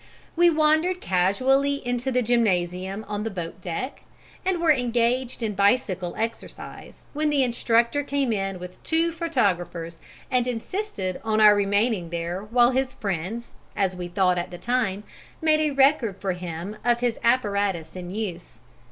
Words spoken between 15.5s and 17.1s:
a record for him of